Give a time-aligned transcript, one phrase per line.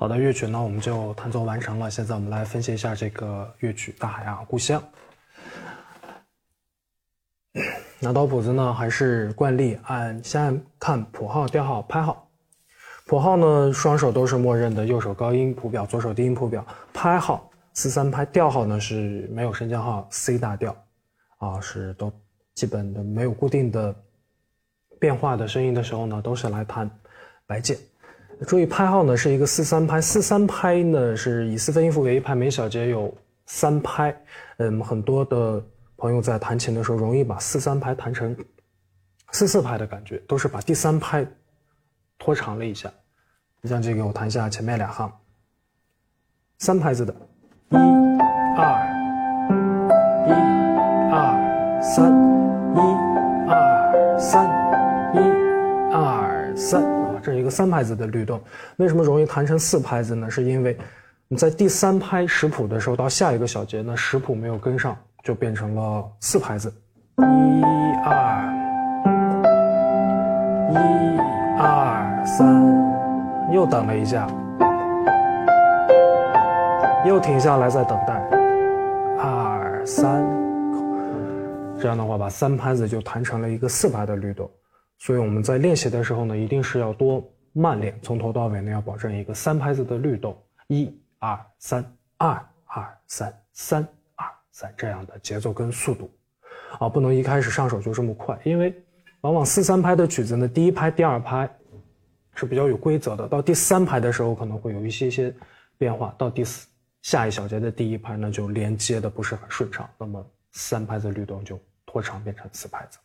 [0.00, 1.90] 好的，乐曲呢我们就弹奏完成了。
[1.90, 4.82] 现在我们来分析一下这个乐曲《大海啊故乡》。
[8.00, 12.26] 拿到谱子呢，还是惯例按先按看谱号、调号、拍号。
[13.04, 16.64] 谱号呢，双手都是默认的，右手高音谱表，左手低音谱表。
[16.94, 20.74] 拍号四三拍，调号呢是没有升降号，C 大调，
[21.36, 22.10] 啊是都
[22.54, 23.94] 基本的没有固定的
[24.98, 26.90] 变化的声音的时候呢，都是来弹
[27.46, 27.76] 白键。
[28.46, 33.14] 注意拍号呢是一个四三拍，四三拍呢是以四分音符为一拍，每小节有
[33.46, 34.14] 三拍。
[34.56, 35.62] 嗯，很多的
[35.96, 38.34] 朋友在弹琴的时候容易把四三拍弹成
[39.32, 41.26] 四四拍的感觉，都是把第三拍
[42.18, 42.90] 拖长了一下。
[43.60, 45.12] 你像这个，我弹一下前面两行，
[46.58, 47.14] 三拍子的，
[47.68, 47.76] 一、
[48.56, 48.64] 二、
[50.26, 50.32] 一、
[51.12, 52.10] 二、三、
[52.74, 52.80] 一、
[53.50, 54.46] 二、三、
[55.14, 55.18] 一、
[55.92, 56.99] 二、三。
[57.22, 58.40] 这是一个三拍子的律动，
[58.76, 60.30] 为什么容易弹成四拍子呢？
[60.30, 60.76] 是因为
[61.28, 66.72] 你在第三拍识谱的时候，到下一个小节呢，识谱没有跟上，就变成了四拍子。
[67.18, 67.22] 一
[68.02, 68.42] 二，
[70.72, 70.76] 一
[71.58, 74.26] 二三，又等了一下，
[77.06, 78.14] 又停下来再等待，
[79.18, 80.24] 二三，
[81.78, 84.50] 这样的话把三拍子就弹成了一个四拍的律动。
[85.00, 90.36] 所以我们在练习的时候呢，一定是要多慢练，从头到尾呢要保证一个三拍子的律动，
[90.68, 91.82] 一二三，
[92.18, 92.30] 二
[92.66, 96.10] 二三，三二三这样的节奏跟速度，
[96.78, 98.74] 啊，不能一开始上手就这么快，因为
[99.22, 101.50] 往往四三拍的曲子呢，第一拍、第二拍
[102.34, 105.34] 是比较有规则的，到第三拍的时候可能会有一些些
[105.78, 106.68] 变化，到第四
[107.00, 112.98] 下一小节的第一拍呢就连接的不是很顺畅，那么三拍子律动就拖长变成四拍子。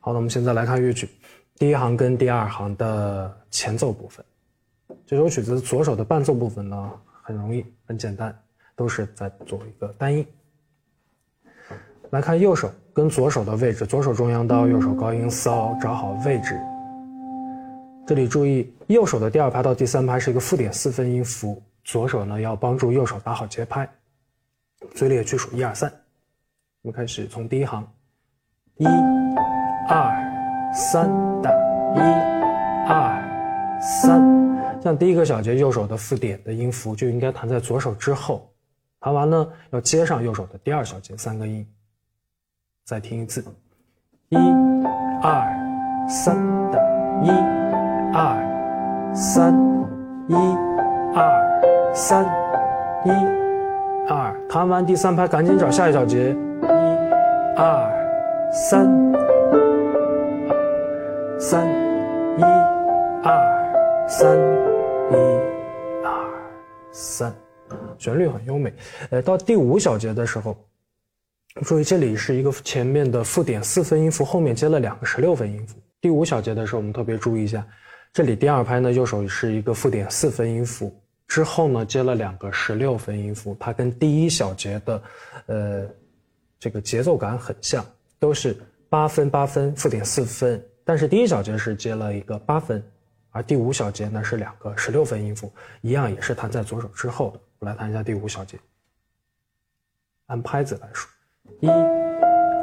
[0.00, 1.08] 好，那我们现在来看乐曲，
[1.56, 4.24] 第一行跟第二行的前奏部分。
[5.04, 6.92] 这首曲子左手的伴奏部分呢，
[7.22, 8.34] 很容易，很简单，
[8.76, 10.26] 都是在做一个单音。
[12.10, 16.58] 来看右手跟左手的位置，左手中央刀，右手高音骚，找好位置。
[18.06, 23.86] 这里注意，右手的第二拍到第三拍是一个附点四分音符，左手呢要帮助右手打好节拍，
[24.94, 25.92] 嘴里也去数一二三。
[26.82, 27.86] 我们开始从第一行，
[28.76, 29.17] 一。
[29.88, 31.08] 二三
[31.40, 31.50] 的，
[31.94, 31.98] 一
[32.86, 34.22] 二三，
[34.82, 38.50] 像第一个小节右手的附点的音符就应该弹在左手之后，
[39.00, 41.66] 弹完呢要接上右手的第二小节三个音，
[42.84, 43.42] 再听一次，
[44.28, 44.36] 一
[45.22, 46.36] 二三
[46.70, 46.78] 的，
[47.24, 47.30] 一
[48.14, 49.54] 二三，
[50.28, 50.34] 一
[51.14, 52.24] 二三，
[53.06, 53.10] 一
[54.06, 57.90] 二，弹完第三拍赶紧找下一小节，一二
[58.52, 59.17] 三。
[61.40, 61.64] 三，
[62.36, 62.42] 一，
[63.22, 64.36] 二，三，
[65.08, 65.14] 一，
[66.04, 66.50] 二，
[66.90, 67.32] 三，
[67.96, 68.74] 旋律很优美。
[69.10, 70.56] 呃，到第五小节的时候，
[71.62, 75.76] 注意这里是一个前面的附点四分音符，后面接了两个十六分音符。
[76.00, 77.64] 第五小节的时候，我们特别注意一下，
[78.12, 80.92] 这里第二拍呢，右手是一个附点四分音符，
[81.28, 85.02] 之后呢接了两个十六分音符，它跟第一小节的，
[85.46, 85.86] 呃，
[86.58, 87.86] 这个节奏感很像，
[88.18, 88.56] 都是
[88.88, 90.60] 八分八分附点四分。
[90.88, 92.82] 但是第一小节是接了一个八分，
[93.28, 95.52] 而第五小节呢是两个十六分音符，
[95.82, 97.40] 一样也是弹在左手之后的。
[97.58, 98.58] 我来弹一下第五小节，
[100.28, 101.06] 按拍子来数，
[101.60, 101.68] 一、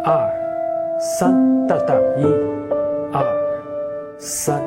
[0.04, 2.24] 二、三，哒哒，一、
[3.14, 4.60] 二、三。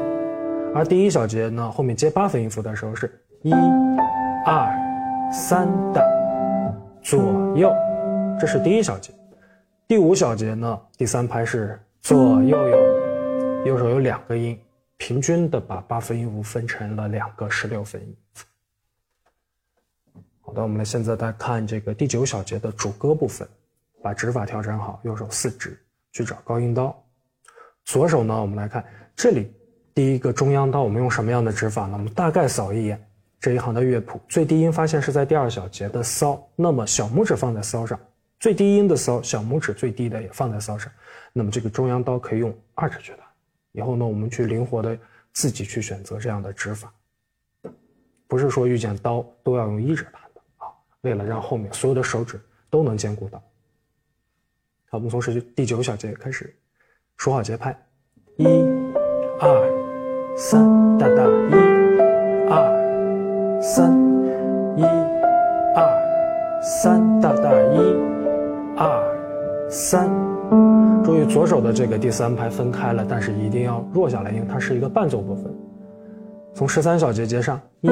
[0.73, 3.11] 而第一小节呢后面接八分音符的时候是
[3.43, 3.53] 一、
[4.47, 4.73] 二、
[5.33, 6.01] 三的
[7.03, 7.19] 左
[7.57, 7.75] 右，
[8.39, 9.13] 这是第一小节。
[9.89, 12.88] 第五小节呢第三拍是左右右。
[13.65, 14.59] 右手有两个音，
[14.97, 18.47] 平均的把八分音符分成了两个十六分音符。
[20.41, 23.47] 好的，我们来现在来看这个第九小节的主歌部分，
[24.03, 25.79] 把指法调整好，右手四指
[26.13, 26.97] 去找高音刀。
[27.85, 28.83] 左手呢，我们来看
[29.15, 29.53] 这里
[29.93, 31.95] 第一个中央刀，我们用什么样的指法呢？
[31.95, 33.05] 我们大概扫一眼
[33.41, 37.99] 这一行的乐谱，最低音发现是在第二小节的骚，那么小拇指放在骚上，
[38.41, 40.91] 最低音的骚，小拇指最低的也放在骚上，
[41.33, 43.28] 那么这个中央刀可以用二指去弹。
[43.79, 44.99] 以后呢，我们去灵活的
[45.33, 46.93] 自己去选择这样的指法，
[48.27, 50.67] 不是说遇见刀都要用一指弹的啊。
[51.03, 53.39] 为了让后面所有的手指都能兼顾到，
[54.91, 56.53] 好，我们从十第九小节开始
[57.19, 57.71] 数好节拍，
[58.37, 58.47] 一、
[59.39, 61.55] 二、三，哒哒，一、
[62.51, 63.93] 二、三，
[64.77, 64.83] 一、
[65.77, 67.79] 二、三，哒哒，一、
[68.77, 70.38] 二、三。
[71.05, 75.45] 注意左手的这个第三拍分开了，但是一定要弱下来，因为它是一个伴奏部分。
[76.55, 77.89] 从十三小节接上，一、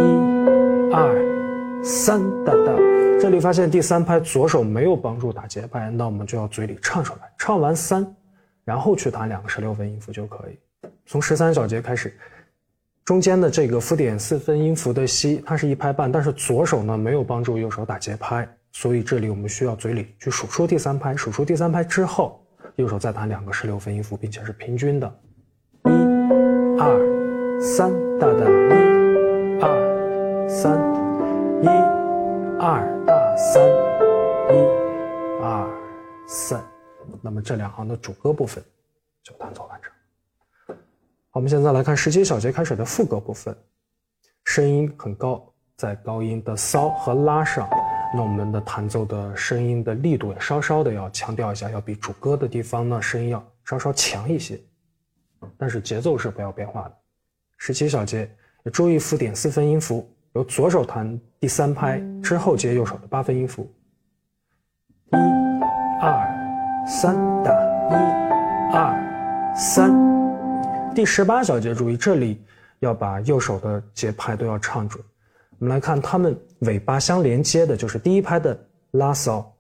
[0.93, 2.73] 二、三，哒哒。
[3.19, 8.06] 这里发现第三拍左手没有帮助打节拍，那我们就要嘴里唱出来，唱完三，
[8.64, 10.88] 然后去弹两个十六分音符就可以。
[11.06, 12.12] 从十三小节开始，
[13.05, 22.44] 中间的这个附点四分音符的西，它是一拍半，但是左手呢没有帮助右手打节拍，所以这里我们需要嘴里去数出第三拍，数出第三拍之后，
[22.76, 25.06] 右手再弹两个十六分音符，并且是平均的，
[25.84, 25.90] 一、
[26.78, 30.78] 二、三，哒哒，一、二、三，
[31.62, 31.69] 一、
[32.58, 32.96] 二。
[33.38, 33.62] 三，
[34.49, 34.55] 一，
[35.43, 35.69] 二，
[36.26, 36.64] 三，
[37.20, 38.64] 那么这两行的主歌部分
[39.23, 40.76] 就弹奏完成。
[41.32, 43.55] 我们现在来看十七小节开始的副歌部分，
[44.44, 47.69] 声音很高，在高音的骚和拉上，
[48.17, 54.59] 那我们的弹奏的声音的力度也稍稍的要强调一下，要比主歌的地方呢声音要稍稍强一些，
[55.59, 56.97] 但是节奏是不要变化的。
[57.59, 58.29] 十七小节
[58.73, 60.11] 注意附点四分音符。
[60.33, 63.73] 由左手弹第三拍之后接右手的八分音符，
[65.12, 65.17] 一、
[65.99, 67.51] 二、三，打
[67.89, 67.95] 一、
[68.75, 69.95] 二、三。
[70.95, 72.45] 第十八小节注意这里
[72.81, 75.03] 要把右手的节拍都要唱准。
[75.59, 78.58] 我们来看他们尾巴相连接的，就是第一拍的
[78.93, 79.55] 拉骚，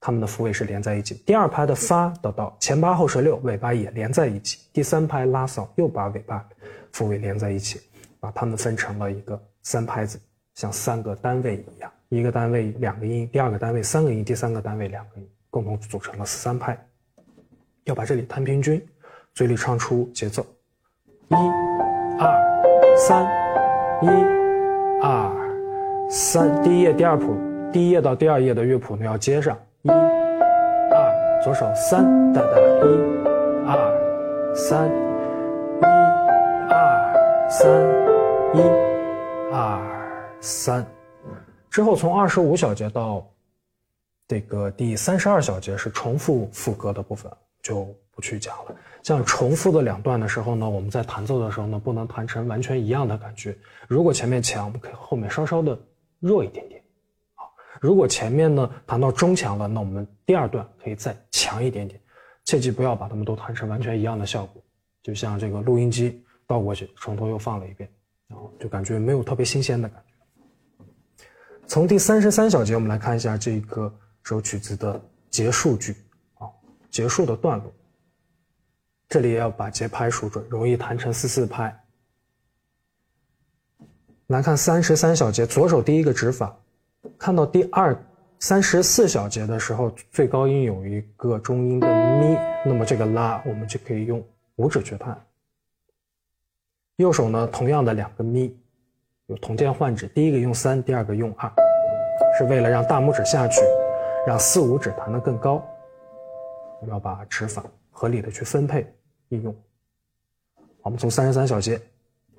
[0.00, 6.46] 它们的符尾是连在一起；第二拍的发到到前八后十六，尾巴也连在一起；第三拍拉骚又把尾巴
[6.92, 7.80] 符尾连在一起，
[8.20, 9.40] 把它们分成了一个。
[9.68, 10.16] 三拍子
[10.54, 16.78] 像三个单位一样，一个单位两个音，第二个单位三个音，第三个单位两个音，共同组成了三拍。
[17.82, 18.80] 要把这里弹平均，
[19.34, 20.46] 嘴里唱出节奏，
[21.30, 21.34] 一、
[22.20, 23.24] 二、三，
[24.02, 24.45] 一、
[26.18, 26.62] 三。
[26.62, 27.36] 第一页第二谱，
[27.70, 32.88] 第一页到第二页的乐谱呢要接上，一、二，左手三哒哒，一、
[33.66, 34.88] 二、三，
[35.78, 35.84] 一、
[36.72, 37.70] 二、三，
[38.54, 38.60] 一。
[39.52, 40.86] 二三，
[41.68, 43.26] 之后从二十五小节到
[44.26, 47.30] 这个第三十二小节是重复副歌的部分，
[47.62, 48.74] 就不去讲了。
[49.02, 53.54] 像重复的两段的时候呢，我们在弹奏的时候呢，不能弹成完全一样的感觉。
[53.86, 55.78] 如果前面强，我们可以后面稍稍的
[56.20, 56.82] 弱一点点。
[57.34, 62.00] 好，如果前面呢弹到中强了，那我们第二段可以再强一点点。
[62.44, 64.62] 切记不要把它们都弹成完全一样的效果，
[65.02, 67.90] 就像这个录音机倒过去，从头又放了一遍。
[68.28, 71.24] 然后就感觉没有特别新鲜的感觉。
[71.64, 73.92] 从第三十三小节，我们来看一下这个
[74.24, 75.94] 首曲子的结束句
[76.34, 76.50] 啊，
[76.90, 77.72] 结束的段落。
[79.08, 81.72] 这里也要把节拍数准，容易弹成四四拍。
[84.28, 86.56] 来看三十三小节，左手第一个指法，
[87.16, 87.96] 看到第二
[88.40, 94.20] 三十四小节的时候，最高音有一个中音的咪，那么这个拉我们就可以用
[94.56, 95.16] 五指去弹。
[96.96, 98.52] 右手呢，同样的两个咪，
[99.26, 101.48] 有同键换指，第一个用三，第二个用二，
[102.36, 103.60] 是为了让大拇指下去，
[104.26, 105.64] 让四五指弹得更高。
[106.88, 108.92] 要把指法合理的去分配
[109.28, 109.54] 应用。
[110.82, 111.80] 我们从三十三小节，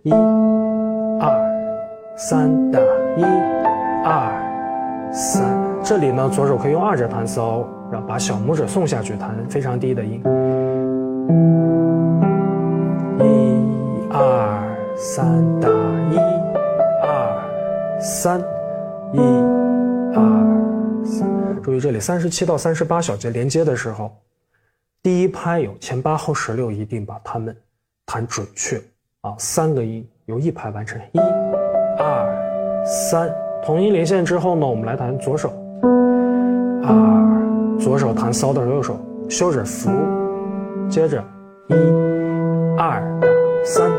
[0.04, 1.47] 一、二、
[2.20, 2.82] 三的，
[3.16, 3.24] 一、
[4.04, 10.20] 二、三，这里呢，左手可以用二指弹骚，让把小拇指送下去弹非常低的音。
[13.20, 15.28] 一二三
[15.60, 16.18] 打一，
[17.04, 18.40] 二三，
[19.14, 19.20] 一，
[20.16, 21.62] 二三。
[21.62, 24.12] 注意这里三十七到三十八小节连接的时候，
[25.04, 27.56] 第一拍有前八后十六，一定把它们
[28.08, 28.82] 弹准确
[29.22, 29.36] 啊。
[29.38, 31.20] 三个音由一拍完成，一，
[31.98, 33.34] 二三。
[33.66, 35.52] 同音连线之后呢，我们来弹左手，
[36.84, 38.98] 二，左手弹骚的右手
[39.30, 39.90] 休止符，
[40.90, 41.22] 接着
[41.68, 41.74] 一，
[42.78, 43.04] 二
[43.66, 43.92] 三。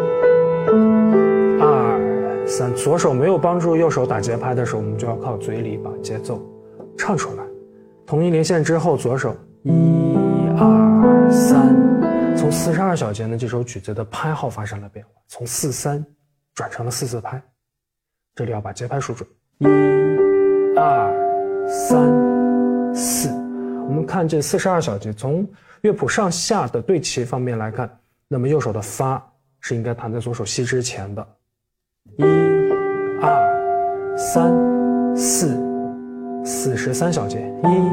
[1.60, 6.40] 二三，左手没有帮助右手打节拍的时候，我们就要靠嘴里把节奏
[6.96, 7.44] 唱出来。
[8.06, 10.08] 同音连线之后，左手一
[10.56, 11.76] 二三，
[12.34, 16.02] 从四十二小节呢，这首曲子的拍号发生了变化，从四三
[16.54, 17.42] 转成了四四拍。
[18.38, 19.28] 这里要把节拍数准，
[19.58, 19.66] 一
[20.78, 21.12] 二
[21.68, 23.28] 三四。
[23.88, 25.44] 我们看这四十二小节，从
[25.80, 27.90] 乐谱上下的对齐方面来看，
[28.28, 29.20] 那么右手的发
[29.58, 31.28] 是应该弹在左手西之前的。
[32.16, 32.22] 一、
[33.20, 34.54] 二、三、
[35.16, 35.60] 四，
[36.44, 37.40] 四十三小节。
[37.64, 37.90] 一、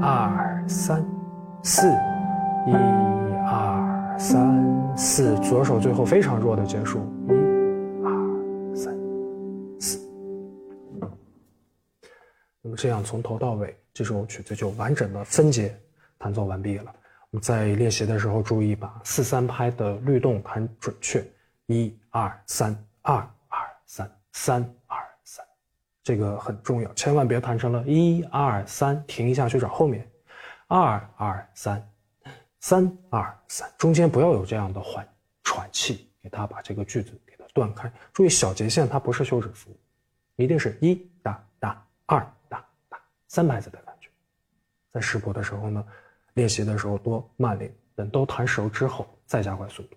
[0.00, 1.04] 二、三、
[1.62, 1.86] 四，
[2.66, 2.72] 一、
[3.46, 7.06] 二、三、四，左手最后非常弱的结束。
[12.82, 15.78] 这样从头到尾，这首曲子就完整的分解
[16.18, 16.92] 弹奏完毕了。
[17.30, 21.24] 我们在练习的时候注意把四三拍的律动弹准确。
[21.66, 22.76] 一、二、三。
[23.04, 23.16] 二
[23.48, 25.44] 二三，三二三，
[26.04, 30.08] 这个很重要，千万别弹成了一二三，停一下去找后面，
[30.68, 31.84] 二二三，
[32.60, 35.04] 三二三，中间不要有这样的缓
[35.42, 37.92] 喘气，给它把这个句子给它断开。
[38.12, 39.76] 注意小节线它不是休止符，
[40.36, 42.24] 一定是一哒哒，二，
[43.32, 44.10] 三拍子的感觉。
[44.92, 45.82] 在识谱的时候呢，
[46.34, 49.96] 练习的时候多慢练，等都弹熟之后再加快速度。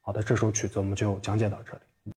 [0.00, 1.80] 好的，这首曲子我们就讲解到这里。